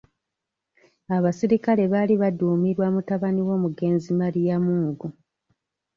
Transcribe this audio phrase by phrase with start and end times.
[1.15, 5.07] Abaserikale baali badduumirwa mutabani w'omugenzi Maliyamungu.